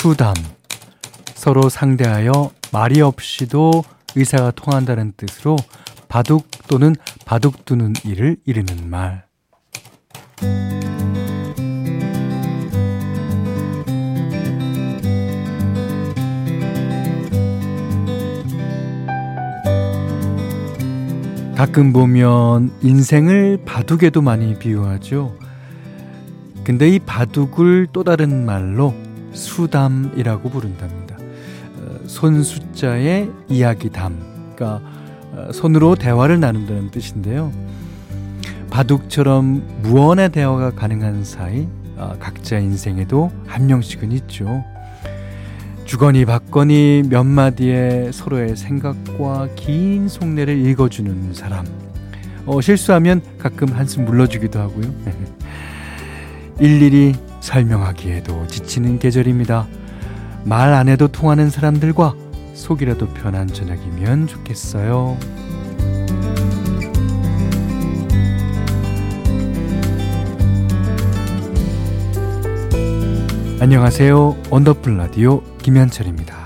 [0.00, 0.32] 수담.
[1.34, 3.84] 서로 상대하여 말이 없이도
[4.16, 5.56] 의사가 통한다는 뜻으로
[6.08, 9.26] 바둑 또는 바둑 두는 일을 이르는 말.
[21.54, 25.36] 가끔 보면 인생을 바둑에도 많이 비유하죠.
[26.64, 28.94] 근데 이 바둑을 또 다른 말로
[29.32, 31.16] 수담이라고 부른답니다.
[31.16, 34.54] 어, 손 숫자의 이야기담.
[34.54, 34.80] 그러니까
[35.32, 37.52] 어, 손으로 대화를 나눈다는 뜻인데요.
[38.70, 41.66] 바둑처럼 무언의 대화가 가능한 사이
[41.96, 44.64] 어, 각자 인생에도 한 명씩은 있죠.
[45.84, 51.66] 주거니 받거니 몇 마디의 서로의 생각과 긴 속내를 읽어주는 사람.
[52.46, 54.94] 어, 실수하면 가끔 한숨 물러주기도 하고요.
[56.60, 59.66] 일일이 설명하기에도 지치는 계절입니다.
[60.44, 62.14] 말 안 해도 통하는 사람들과
[62.54, 65.18] 속이라도 편한 저녁이면 좋겠어요.
[73.60, 74.36] 안녕하세요.
[74.50, 76.40] 원더풀 라디오 김현철입니다.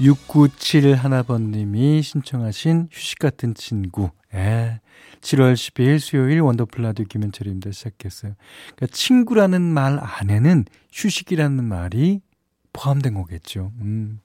[0.00, 4.10] 6971 하나번님이 신청하신 휴식 같은 친구.
[4.34, 4.80] 예.
[5.22, 7.70] 7월 12일 수요일 원더풀 라디오 김현철입니다.
[7.70, 8.34] 시작했어요.
[8.74, 12.20] 그러니까 친구라는 말 안에는 휴식이라는 말이
[12.72, 13.72] 포함된 거겠죠.
[13.80, 14.20] 음.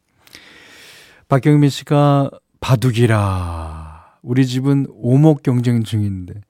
[1.30, 4.18] 박경민 씨가 바둑이라.
[4.23, 6.42] 우리 집은 오목 경쟁 중인데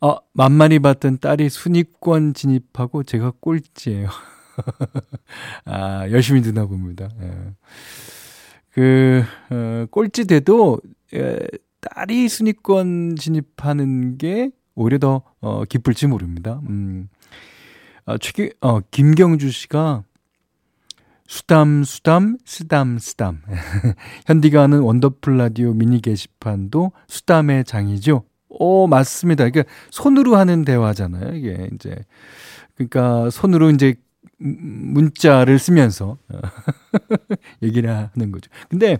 [0.00, 4.08] 어, 만만히 봤던 딸이 순위권 진입하고 제가 꼴찌예요.
[5.64, 7.08] 아, 열심히 듣나 봅니다.
[7.20, 7.32] 예.
[8.70, 10.80] 그, 어, 꼴찌 돼도,
[11.14, 11.38] 예,
[11.80, 16.60] 딸이 순위권 진입하는 게 오히려 더, 어, 기쁠지 모릅니다.
[16.68, 17.08] 음.
[18.06, 20.04] 아, 최기, 어, 김경주 씨가
[21.26, 23.42] 수담, 수담, 쓰담, 쓰담.
[24.26, 28.24] 현디가 하는 원더풀 라디오 미니 게시판도 수담의 장이죠.
[28.48, 29.48] 오, 맞습니다.
[29.48, 31.34] 그러니까 손으로 하는 대화잖아요.
[31.34, 31.94] 이게 이제
[32.74, 33.94] 그러니까 손으로 이제
[34.38, 36.16] 문자를 쓰면서
[37.62, 38.50] 얘기를 하는 거죠.
[38.68, 38.98] 근데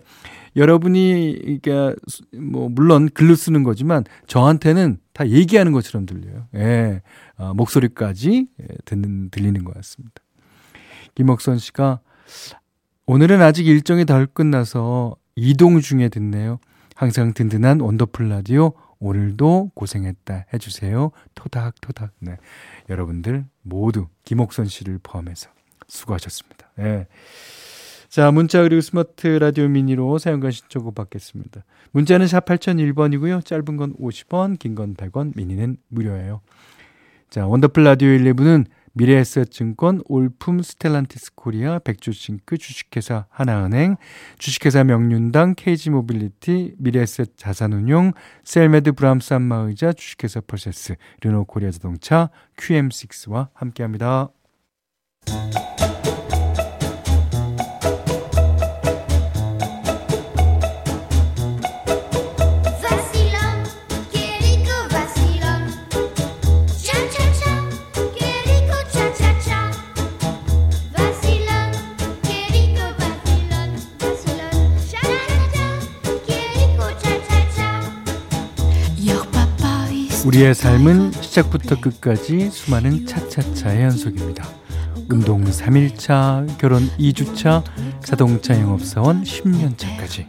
[0.56, 1.94] 여러분이 그러니까
[2.36, 6.48] 뭐 물론 글로 쓰는 거지만 저한테는 다 얘기하는 것처럼 들려요.
[6.56, 7.02] 예.
[7.36, 10.22] 어, 목소리까지 예, 듣는 들리는 것 같습니다.
[11.14, 12.00] 김옥선 씨가
[13.06, 16.58] 오늘은 아직 일정이 덜 끝나서 이동 중에 듣네요.
[16.94, 21.10] 항상 든든한 원더풀 라디오 오늘도 고생했다 해주세요.
[21.34, 22.12] 토닥토닥.
[22.20, 22.36] 네.
[22.88, 25.50] 여러분들 모두 김옥선 씨를 포함해서
[25.86, 26.70] 수고하셨습니다.
[26.76, 27.06] 네.
[28.08, 31.64] 자, 문자 그리고 스마트 라디오 미니로 사연과 신청곡 받겠습니다.
[31.92, 33.44] 문자는 샵 8001번이고요.
[33.44, 36.40] 짧은 건 50원, 긴 건 100원, 미니는 무료예요.
[37.28, 38.64] 자, 원더풀 라디오 1부는
[38.94, 43.96] 미래에셋증권, 올품 스텔란티스 코리아, 백조싱크, 주식회사 하나은행,
[44.38, 48.12] 주식회사 명륜당, 케이지모빌리티, 미래에셋 자산운용,
[48.44, 54.30] 셀메드 브람스 안마의자, 주식회사 퍼시스, 르노 코리아 자동차, QM6와 함께합니다.
[80.38, 84.48] 우리의 삶은 시작부터 끝까지 수많은 차차차의 연속입니다.
[85.10, 87.64] 운동 3일차, 결혼 2주차,
[88.04, 90.26] 자동차 영업사원 10년차까지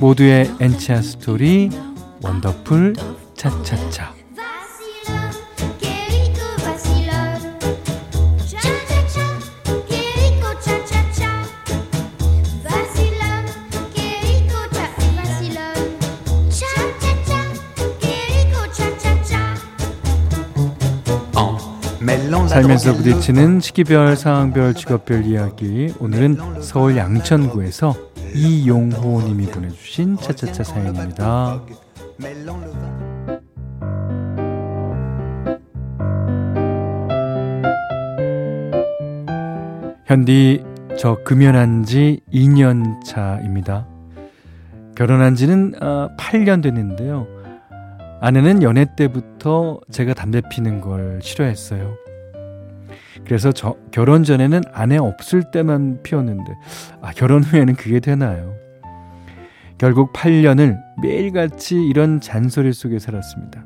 [0.00, 1.68] 모두의 엔치아 스토리
[2.22, 2.94] 원더풀
[3.34, 4.19] 차차차
[22.50, 25.94] 살면서 부딪히는 시기별, 상황별, 직업별 이야기.
[26.00, 27.94] 오늘은 서울 양천구에서
[28.34, 31.62] 이용호 님이 보내주신 차차차 사연입니다.
[40.06, 40.64] 현디,
[40.98, 43.86] 저 금연한 지 2년 차입니다.
[44.96, 45.70] 결혼한 지는
[46.18, 47.28] 8년 어, 됐는데요.
[48.20, 52.09] 아내는 연애 때부터 제가 담배 피는 걸 싫어했어요.
[53.24, 56.52] 그래서 저, 결혼 전에는 아내 없을 때만 피웠는데,
[57.00, 58.54] 아, 결혼 후에는 그게 되나요?
[59.78, 63.64] 결국 8년을 매일같이 이런 잔소리 속에 살았습니다.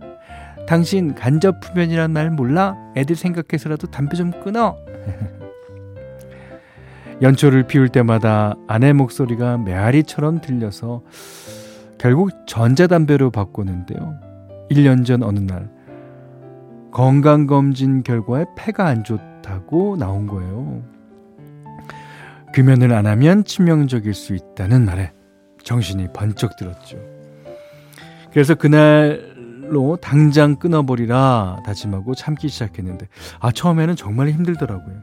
[0.66, 2.76] 당신 간접 흡연이란 말 몰라?
[2.96, 4.76] 애들 생각해서라도 담배 좀 끊어.
[7.20, 11.02] 연초를 피울 때마다 아내 목소리가 메아리처럼 들려서
[11.98, 14.14] 결국 전자담배로 바꾸는데요.
[14.70, 15.68] 1년 전 어느 날
[16.92, 19.33] 건강검진 결과에 폐가 안 좋다
[19.67, 20.82] 고 나온 거예요.
[22.52, 25.12] 금연을 안 하면 치명적일 수 있다는 말에
[25.62, 26.99] 정신이 번쩍 들었죠.
[28.32, 33.08] 그래서 그날로 당장 끊어버리라 다짐하고 참기 시작했는데,
[33.41, 34.96] 아, 처음에는 정말 힘들더라고요.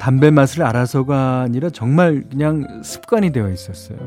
[0.00, 3.98] 담배 맛을 알아서가 아니라 정말 그냥 습관이 되어 있었어요.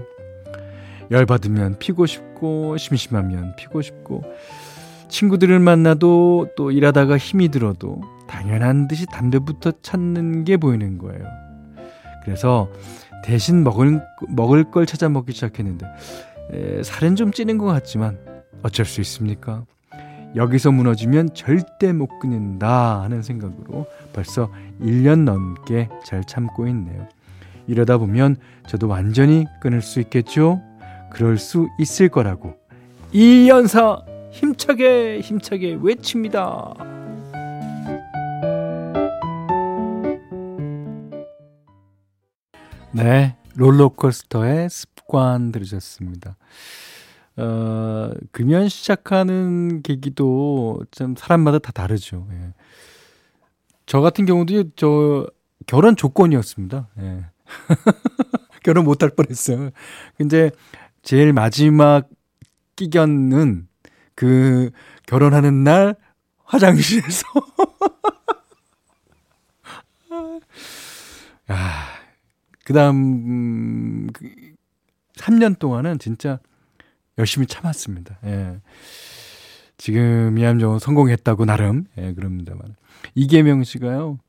[1.12, 4.24] 열받으면 피고 싶고, 심심하면 피고 싶고,
[5.10, 8.02] 친구들을 만나도 또 일하다가 힘이 들어도
[8.34, 11.24] 당연한 듯이 담배부터 찾는 게 보이는 거예요.
[12.24, 12.68] 그래서
[13.24, 15.86] 대신 먹을, 먹을 걸 찾아 먹기 시작했는데,
[16.52, 18.18] 에, 살은 좀 찌는 것 같지만
[18.64, 19.66] 어쩔 수 있습니까?
[20.36, 24.50] 여기서 무너지면 절대 못 끊는다 하는 생각으로 벌써
[24.82, 27.08] 1년 넘게 잘 참고 있네요.
[27.68, 30.60] 이러다 보면 저도 완전히 끊을 수 있겠죠?
[31.12, 32.56] 그럴 수 있을 거라고.
[33.12, 34.02] 이 연사
[34.32, 37.03] 힘차게 힘차게 외칩니다.
[42.94, 46.38] 네, 롤러코스터의 습관 들으셨습니다.
[47.38, 52.28] 어, 금연 시작하는 계기도 좀 사람마다 다 다르죠.
[52.31, 52.54] 예.
[53.88, 55.25] 저 같은 경우도 저
[55.66, 56.90] 결혼 조건이었습니다.
[57.00, 57.25] 예.
[58.63, 59.72] 결혼 못할 뻔했어요.
[60.18, 60.51] 근데
[61.01, 62.07] 제일 마지막
[62.75, 63.68] 끼견은
[64.16, 64.69] 그
[65.07, 65.96] 결혼하는 날
[66.44, 67.25] 화장실에서
[71.48, 71.86] 아,
[72.65, 74.07] 그다음 음,
[75.15, 76.39] 3년 동안은 진짜
[77.18, 78.18] 열심히 참았습니다.
[78.25, 78.60] 예.
[79.77, 82.75] 지금이야 좀 성공했다고 나름 예, 그럽니다만
[83.15, 84.19] 이계명 씨가요.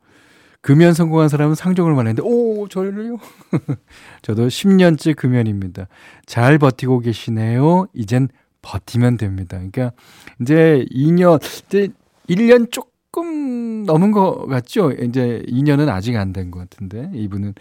[0.60, 3.19] 금연 성공한 사람은 상종을 말했는데 오 저를요.
[4.22, 5.88] 저도 10년째 금연입니다.
[6.25, 7.86] 잘 버티고 계시네요.
[7.92, 8.28] 이젠
[8.62, 9.58] 버티면 됩니다.
[9.58, 9.92] 그러니까
[10.40, 11.88] 이제 2년 이제
[12.31, 12.70] 1년
[13.14, 14.90] 조금 넘은 것 같죠?
[14.90, 17.55] 이제 2년은 아직 안 된 것 같은데 이분은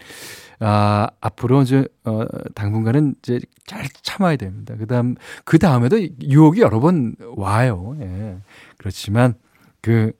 [0.58, 2.24] 아, 앞으로 이제, 어,
[2.54, 4.74] 당분간은 이제 잘 참아야 됩니다.
[4.78, 5.14] 그 다음,
[5.44, 7.96] 그 다음에도 유혹이 여러 번 와요.
[8.00, 8.38] 예.
[8.78, 9.34] 그렇지만,
[9.82, 10.12] 그,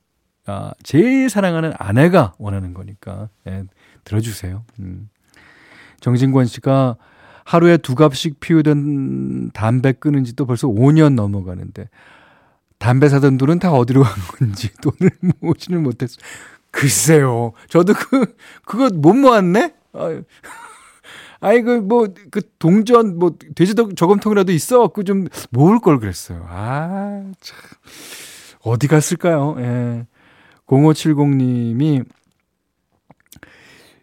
[0.45, 3.63] 아, 제일 사랑하는 아내가 원하는 거니까, 예,
[4.03, 4.63] 들어주세요.
[4.79, 5.09] 음.
[6.01, 6.97] 정진권 씨가
[7.45, 11.89] 하루에 두 갑씩 피우던 담배 끊은 지도 벌써 5년 넘어가는데,
[12.79, 16.17] 담배 사던 돈은 다 어디로 간 건지 돈을 모으지는 못했어요.
[16.71, 17.53] 글쎄요.
[17.69, 18.35] 저도 그,
[18.65, 19.73] 그거 못 모았네?
[19.93, 20.23] 아유.
[21.41, 26.45] 아이 그 뭐 그 동전 뭐 돼지 저금통이라도 있어 그좀 모을 걸 그랬어요.
[26.49, 27.57] 아 참.
[28.61, 29.55] 어디 갔을까요?
[29.59, 30.05] 예.
[30.67, 32.03] 0570님이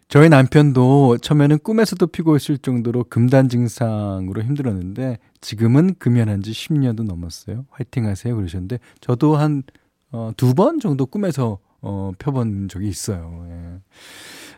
[0.07, 7.65] 저희 남편도 처음에는 꿈에서도 피고 있을 정도로 금단 증상으로 힘들었는데 지금은 금연한 지 10년도 넘었어요.
[7.69, 8.35] 화이팅 하세요.
[8.35, 9.63] 그러셨는데 저도 한,
[10.11, 13.45] 어, 두 번 정도 꿈에서, 어, 펴본 적이 있어요.
[13.49, 13.79] 예.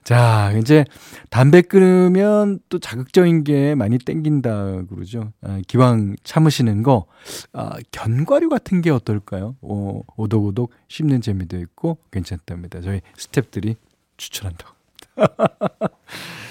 [0.03, 0.85] 자, 이제
[1.31, 5.33] 담배 끊으면 또 자극적인 게 많이 땡긴다 그러죠.
[5.41, 7.07] 아, 기왕 참으시는 거,
[7.53, 9.55] 아, 견과류 같은 게 어떨까요?
[9.61, 12.81] 어, 오독오독 씹는 재미도 있고 괜찮답니다.
[12.81, 13.75] 저희 스탭들이
[14.17, 14.75] 추천한다고.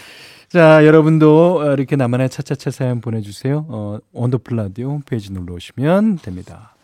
[0.54, 3.66] 자, 여러분도 이렇게 나만의 차차차 사연 보내주세요.
[3.68, 6.76] 어, 원더풀 라디오 홈페이지 눌러 오시면 됩니다.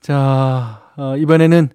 [0.00, 1.68] 자, 어, 이번에는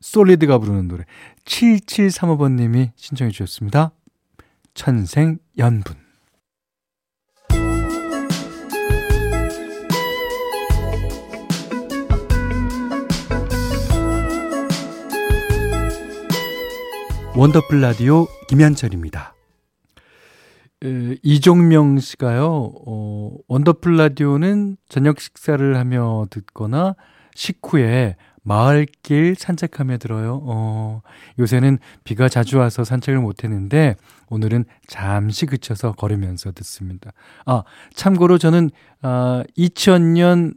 [0.00, 1.04] 솔리드가 부르는 노래
[1.44, 3.90] 7735번님이 신청해 주셨습니다.
[4.72, 5.94] 천생연분
[17.36, 19.33] 원더풀 라디오 김현철입니다.
[20.84, 26.94] 에, 이종명 씨가요, 어, 원더풀 라디오는 저녁 식사를 하며 듣거나
[27.34, 30.40] 식후에 마을길 산책하며 들어요.
[30.44, 31.00] 어,
[31.38, 33.96] 요새는 비가 자주 와서 산책을 못 했는데
[34.28, 37.12] 오늘은 잠시 그쳐서 걸으면서 듣습니다.
[37.46, 37.62] 아,
[37.94, 40.54] 참고로 저는 아, 2000년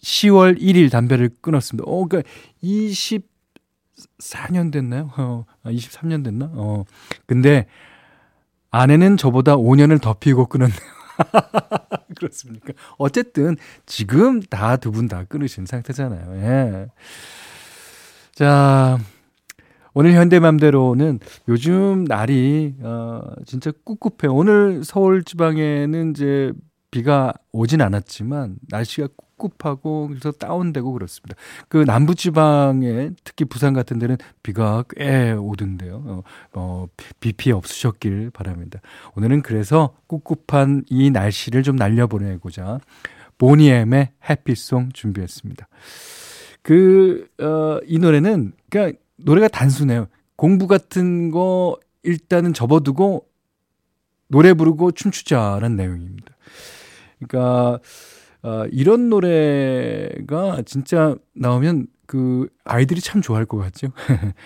[0.00, 1.84] 10월 1일 담배를 끊었습니다.
[1.86, 2.30] 어, 그러니까
[2.62, 5.10] 24년 됐나요?
[5.18, 6.50] 어, 23년 아, 됐나?
[6.54, 6.84] 어.
[7.26, 7.66] 근데
[8.80, 10.78] 아내는 저보다 5년을 더 피고 끊었네요.
[12.16, 12.72] 그렇습니까?
[12.98, 13.56] 어쨌든
[13.86, 16.36] 지금 다 두분다 끊으신 상태잖아요.
[16.36, 16.86] 예.
[18.32, 18.98] 자,
[19.94, 24.34] 오늘 현대맘대로는 요즘 날이 어 진짜 꿉꿉해요.
[24.34, 26.52] 오늘 서울 지방에는 이제
[26.90, 31.36] 비가 오진 않았지만 날씨가 꿉꿉하고 그래서 다운되고 그렇습니다.
[31.68, 36.02] 그 남부 지방에 특히 부산 같은 데는 비가 꽤 오던데요.
[36.06, 36.22] 어,
[36.54, 36.86] 어,
[37.20, 38.80] 비 피해 없으셨길 바랍니다.
[39.14, 42.80] 오늘은 그래서 꿉꿉한 이 날씨를 좀 날려보내고자
[43.38, 45.68] 보니엠의 해피송 준비했습니다.
[46.62, 50.08] 그, 어, 이 노래는, 그니까 노래가 단순해요.
[50.34, 53.26] 공부 같은 거 일단은 접어두고
[54.28, 56.34] 노래 부르고 춤추자라는 내용입니다.
[57.18, 57.78] 그러니까
[58.46, 63.88] 어, 이런 노래가 진짜 나오면 그 아이들이 참 좋아할 것 같죠.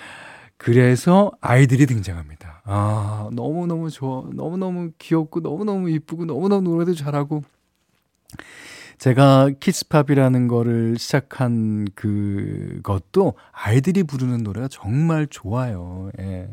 [0.57, 2.63] 그래서 아이들이 등장합니다.
[2.65, 4.25] 아, 너무너무 좋아.
[4.33, 7.43] 너무너무 귀엽고, 너무너무 이쁘고, 너무너무 노래도 잘하고.
[8.97, 16.11] 제가 키스팝이라는 거를 시작한 그것도 아이들이 부르는 노래가 정말 좋아요.
[16.19, 16.49] 예.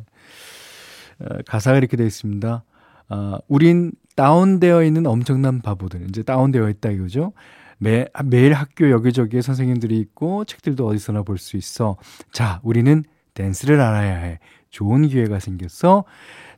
[1.19, 2.63] 어, 가사가 이렇게 되어 있습니다.
[3.09, 6.07] 아, 우린 다운되어 있는 엄청난 바보들.
[6.09, 7.31] 이제 다운되어 있다 이거죠.
[7.77, 11.95] 매, 매일 학교 여기저기에 선생님들이 있고 책들도 어디서나 볼 수 있어.
[12.33, 13.03] 자, 우리는
[13.35, 14.39] 댄스를 알아야 해.
[14.71, 16.03] 좋은 기회가 생겼어.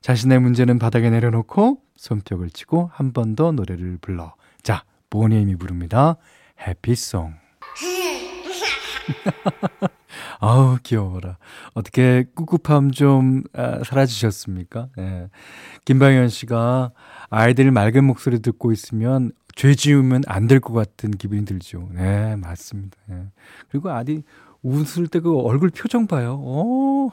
[0.01, 4.33] 자신의 문제는 바닥에 내려놓고 손뼉을 치고 한 번 더 노래를 불러.
[4.63, 6.15] 자, 보니엠이 부릅니다.
[6.65, 7.33] 해피송.
[10.39, 11.37] 아우 귀여워라.
[11.73, 14.87] 어떻게 꿉꿉함 좀 아, 사라지셨습니까?
[14.97, 15.29] 예.
[15.85, 16.91] 김방현 씨가
[17.29, 21.89] 아이들 맑은 목소리 듣고 있으면 죄 지으면 안 될 것 같은 기분이 들죠.
[21.93, 22.97] 네, 맞습니다.
[23.11, 23.23] 예.
[23.69, 24.23] 그리고 아디
[24.63, 26.35] 웃을 때 그 얼굴 표정 봐요.
[26.35, 27.11] 오.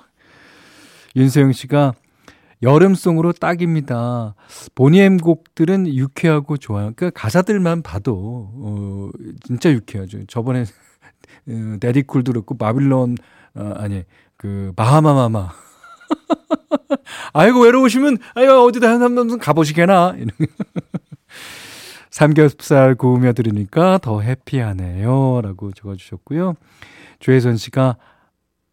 [1.16, 1.94] 윤세영 씨가
[2.62, 4.34] 여름송으로 딱입니다.
[4.74, 6.92] 보니엠 곡들은 유쾌하고 좋아요.
[6.94, 9.10] 그러니까 가사들만 봐도 어
[9.44, 10.24] 진짜 유쾌하죠.
[10.26, 10.64] 저번에 어,
[11.80, 13.16] 데디쿨도 그렇고 바빌론
[13.54, 14.04] 어, 아니
[14.36, 15.48] 그 바하마마마
[17.32, 20.14] 아이고 외로우시면 아이고 어디다 한번 가보시게나
[22.10, 26.54] 삼겹살 구우며 들으니까 더 해피하네요 라고 적어주셨고요.
[27.18, 27.96] 조혜선 씨가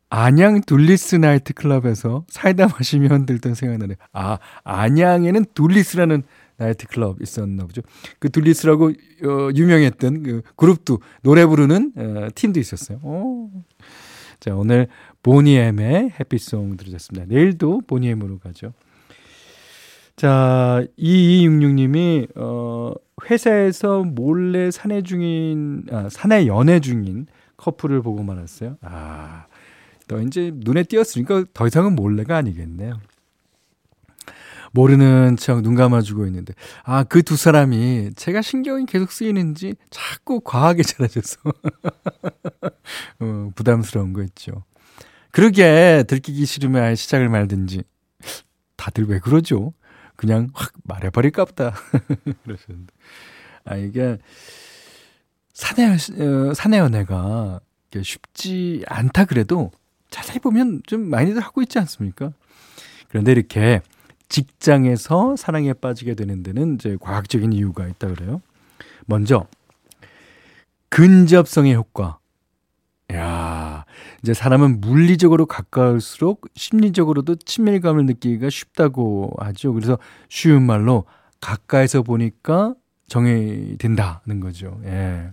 [0.10, 3.96] 안양 둘리스 나이트 클럽에서 사이다 마시면 들던 생각나네.
[4.14, 6.24] 아 안양에는 둘리스라는
[6.63, 7.82] 나이트 클럽 있었나 보죠.
[8.20, 13.00] 그 둘리스라고 어, 유명했던 그 그룹도 노래 부르는 어, 팀도 있었어요.
[13.03, 13.50] 오.
[14.39, 14.88] 자 오늘
[15.22, 17.25] 보니엠의 해피송 들으셨습니다.
[17.27, 18.74] 내일도 보니엠으로 가죠.
[20.15, 22.93] 자 2266님이 어,
[23.29, 27.27] 회사에서 몰래 사내 중인 아, 사내 연애 중인
[27.58, 28.77] 커플을 보고 말았어요.
[28.82, 29.46] 아,
[30.08, 33.00] 너 이제 눈에 띄었으니까 더 이상은 몰래가 아니겠네요.
[34.74, 36.53] 모르는 척 눈 감아주고 있는데
[36.84, 41.38] 아 그 두 사람이 제가 신경이 계속 쓰이는지 자꾸 과하게 잘해줘서
[43.20, 44.63] 어, 부담스러운 거 있죠.
[45.32, 47.84] 그러게 들키기 싫으면 아예 시작을 말든지
[48.75, 49.74] 다들 왜 그러죠?
[50.15, 51.74] 그냥 확 말해버릴까 보다
[52.44, 52.94] 그러셨는데
[53.65, 54.18] 아 이게
[55.53, 57.60] 사내 어, 사내 연애가
[58.01, 59.72] 쉽지 않다 그래도
[60.10, 62.32] 자세히 보면 좀 많이들 하고 있지 않습니까?
[63.10, 63.82] 그런데 이렇게
[64.34, 68.42] 직장에서 사랑에 빠지게 되는 데는 이제 과학적인 이유가 있다 그래요.
[69.06, 69.46] 먼저
[70.90, 72.18] 근접성의 효과.
[73.13, 73.86] 야,
[74.24, 79.72] 이제 사람은 물리적으로 가까울수록 심리적으로도 친밀감을 느끼기가 쉽다고 하죠.
[79.72, 80.00] 그래서
[80.30, 81.06] 쉬운 말로
[81.40, 82.74] 가까이서 보니까
[83.10, 84.82] 정이 든다는 거죠.
[84.86, 85.30] 예.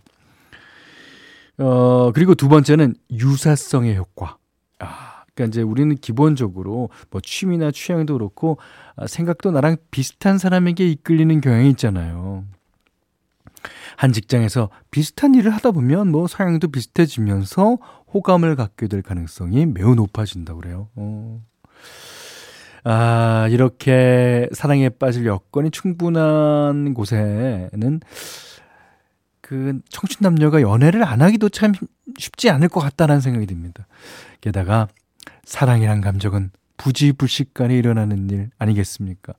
[1.56, 4.36] 어, 그리고 두 번째는 유사성의 효과.
[4.78, 5.09] 아,
[5.40, 8.58] 그러니까 이제 우리는 기본적으로 뭐 취미나 취향도 그렇고
[8.96, 12.44] 아, 생각도 나랑 비슷한 사람에게 이끌리는 경향이 있잖아요.
[13.96, 17.78] 한 직장에서 비슷한 일을 하다 보면 뭐 성향도 비슷해지면서
[18.12, 20.88] 호감을 갖게 될 가능성이 매우 높아진다고 그래요.
[20.96, 21.42] 어.
[22.84, 28.00] 아, 이렇게 사랑에 빠질 여건이 충분한 곳에는
[29.42, 31.72] 그 청춘 남녀가 연애를 안 하기도 참
[32.16, 33.86] 쉽지 않을 것 같다는 생각이 듭니다.
[34.40, 34.88] 게다가
[35.50, 39.32] 사랑이란 감정은 부지불식간에 일어나는 일 아니겠습니까?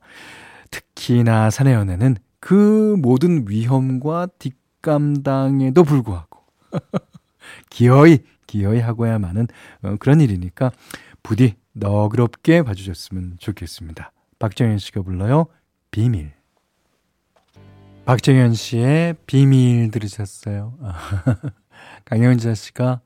[0.70, 6.40] 특히나 사내 연애는 그 모든 위험과 뒷감당에도 불구하고
[7.70, 9.48] 기어이 기어이 하고야만은
[9.84, 10.70] 어, 그런 일이니까
[11.22, 14.12] 부디 너그럽게 봐주셨으면 좋겠습니다.
[14.38, 15.46] 박정현 씨가 불러요
[15.90, 16.34] 비밀.
[18.04, 20.76] 박정현 씨의 비밀 들으셨어요.
[22.04, 23.00] 강영자 씨가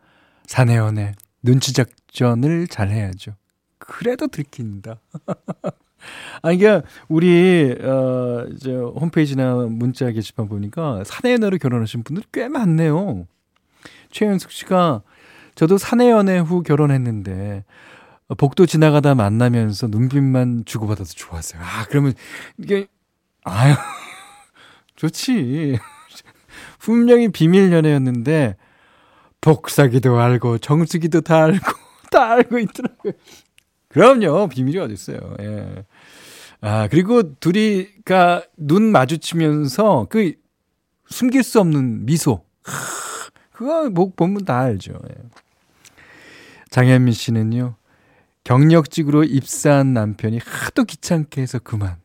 [0.44, 3.32] 사내 연애 눈치 작 전을 잘 해야죠.
[3.78, 5.00] 그래도 들킨다.
[6.40, 13.26] 아, 이게, 우리, 어, 이제 홈페이지나 문자 게시판 보니까 사내 연애로 결혼하신 분들 꽤 많네요.
[14.10, 15.02] 최현숙 씨가
[15.56, 17.64] 저도 사내 연애 후 결혼했는데,
[18.38, 21.60] 복도 지나가다 만나면서 눈빛만 주고받아서 좋았어요.
[21.62, 22.14] 아, 그러면
[22.56, 22.86] 이게,
[23.44, 23.74] 아유,
[24.96, 25.78] 좋지.
[26.80, 28.56] 분명히 비밀 연애였는데,
[29.42, 33.12] 복사기도 알고, 정수기도 다 알고, 다 알고 있더라고요.
[33.88, 34.48] 그럼요.
[34.48, 35.36] 비밀이 어딨어요.
[35.40, 35.84] 예.
[36.60, 40.32] 아, 그리고 둘이가 눈 마주치면서 그
[41.08, 42.44] 숨길 수 없는 미소.
[43.52, 44.92] 그거 뭐 보면 다 알죠.
[45.08, 45.14] 예.
[46.70, 47.76] 장현민 씨는요.
[48.44, 51.96] 경력직으로 입사한 남편이 하도 귀찮게 해서 그만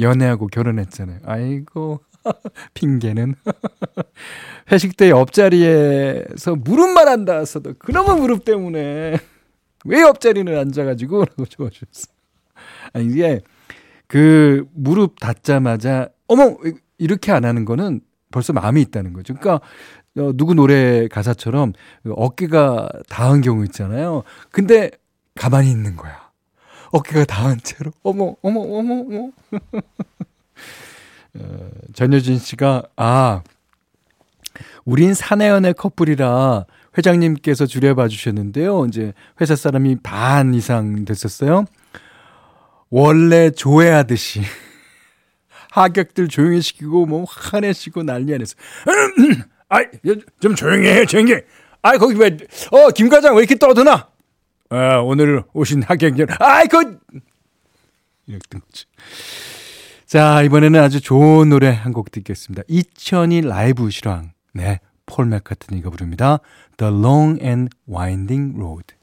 [0.00, 1.20] 연애하고 결혼했잖아요.
[1.24, 2.00] 아이고
[2.74, 3.34] 핑계는
[4.72, 9.18] 회식 때 옆자리에서 무릎만 안 닿았어도 그놈의 무릎 때문에
[9.84, 12.14] 왜 옆자리는 앉아가지고 라고 적어주셨어요.
[12.92, 13.40] 아니 이게
[14.06, 16.56] 그 무릎 닿자마자 어머
[16.98, 18.00] 이렇게 안 하는 거는
[18.30, 19.34] 벌써 마음이 있다는 거죠.
[19.34, 19.66] 그러니까
[20.16, 21.72] 어, 누구 노래 가사처럼
[22.08, 24.22] 어깨가 닿은 경우 있잖아요.
[24.50, 24.90] 근데
[25.34, 26.30] 가만히 있는 거야.
[26.92, 29.30] 어깨가 닿은 채로 어머 어머 어머 어머.
[31.36, 33.42] 어, 전효진 씨가 아
[34.84, 38.86] 우린 사내연애 커플이라 회장님께서 줄여봐 주셨는데요.
[38.86, 41.64] 이제 회사 사람이 반 이상 됐었어요.
[42.90, 44.42] 원래 조회하듯이
[45.72, 48.54] 하객들 조용히 시키고 뭐 화내시고 난리 안에서
[49.68, 49.84] 아이
[50.40, 51.34] 좀 조용히 해 조용히.
[51.82, 52.36] 아이 거기 왜
[52.70, 54.08] 어 김과장 왜 이렇게 떠드나?
[54.70, 56.98] 아 오늘 오신 하객들 아이 그
[58.26, 58.84] 이랬던 거지
[60.06, 62.62] 자 이번에는 아주 좋은 노래 한 곡 듣겠습니다.
[62.68, 64.32] 2002 라이브 실황.
[64.52, 66.38] 네 폴 맥카트니가 부릅니다
[66.76, 68.94] The Long and Winding Road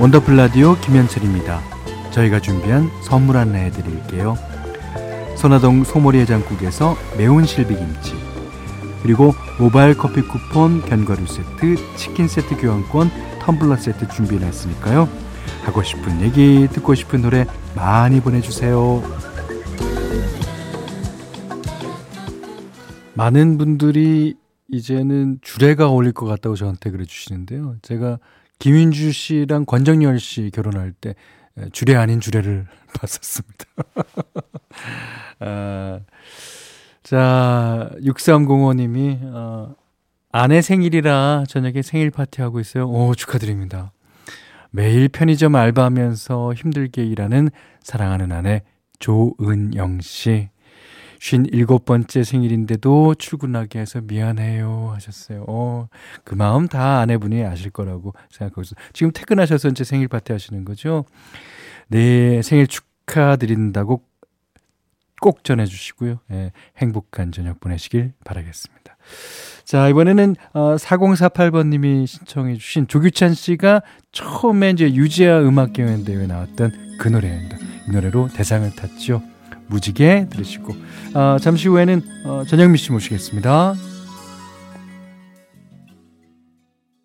[0.00, 1.60] 원더풀 라디오 김현철입니다.
[2.10, 4.34] 저희가 준비한 선물 안내해 드릴게요.
[5.36, 8.14] 선화동 소머리 해장국에서 매운 실비김치
[9.02, 15.06] 그리고 모바일 커피 쿠폰, 견과류 세트, 치킨 세트 교환권, 텀블러 세트 준비해 놨으니까요.
[15.64, 19.02] 하고 싶은 얘기, 듣고 싶은 노래 많이 보내주세요.
[23.14, 24.34] 많은 분들이
[24.68, 27.76] 이제는 주례가 어울릴 것 같다고 저한테 그래 주시는데요.
[27.82, 28.18] 제가
[28.58, 31.14] 김윤주 씨랑 권정열 씨 결혼할 때
[31.72, 33.64] 주례 아닌 주례를 봤었습니다.
[35.40, 36.00] 아,
[37.02, 39.74] 자, 6305님이 어,
[40.30, 42.88] 아내 생일이라 저녁에 생일 파티하고 있어요.
[42.88, 43.92] 오, 축하드립니다.
[44.70, 47.50] 매일 편의점 알바하면서 힘들게 일하는
[47.82, 48.62] 사랑하는 아내
[49.00, 50.50] 조은영 씨.
[51.20, 55.44] 57번째 생일인데도 출근하게 해서 미안해요 하셨어요.
[55.46, 55.88] 어,
[56.24, 58.76] 그 마음 다 아내분이 아실 거라고 생각하고 있어요.
[58.92, 61.04] 지금 퇴근하셔서 이제 생일 파티 하시는 거죠?
[61.88, 64.02] 네, 생일 축하드린다고
[65.20, 66.20] 꼭 전해주시고요.
[66.32, 68.96] 예, 행복한 저녁 보내시길 바라겠습니다.
[69.64, 77.58] 자, 이번에는 어, 4048번님이 신청해주신 조규찬 씨가 처음에 이제 유지아 음악경연대회에 나왔던 그 노래입니다.
[77.88, 79.22] 이 노래로 대상을 탔죠.
[79.70, 80.74] 무지개 들으시고
[81.14, 83.74] 어, 잠시 후에는 어, 전영미 씨 모시겠습니다.